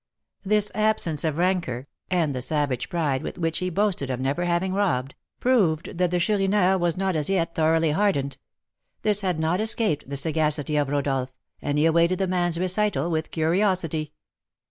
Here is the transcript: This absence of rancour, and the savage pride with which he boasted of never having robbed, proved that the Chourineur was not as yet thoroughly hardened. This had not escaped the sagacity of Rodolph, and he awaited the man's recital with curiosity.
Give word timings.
This 0.41 0.71
absence 0.73 1.23
of 1.23 1.37
rancour, 1.37 1.87
and 2.09 2.33
the 2.33 2.41
savage 2.41 2.89
pride 2.89 3.21
with 3.21 3.37
which 3.37 3.59
he 3.59 3.69
boasted 3.69 4.09
of 4.09 4.19
never 4.19 4.45
having 4.45 4.73
robbed, 4.73 5.13
proved 5.39 5.95
that 5.99 6.09
the 6.09 6.17
Chourineur 6.19 6.79
was 6.79 6.97
not 6.97 7.15
as 7.15 7.29
yet 7.29 7.53
thoroughly 7.53 7.91
hardened. 7.91 8.39
This 9.03 9.21
had 9.21 9.37
not 9.37 9.61
escaped 9.61 10.09
the 10.09 10.17
sagacity 10.17 10.75
of 10.75 10.89
Rodolph, 10.89 11.31
and 11.61 11.77
he 11.77 11.85
awaited 11.85 12.17
the 12.17 12.25
man's 12.25 12.59
recital 12.59 13.11
with 13.11 13.29
curiosity. 13.29 14.11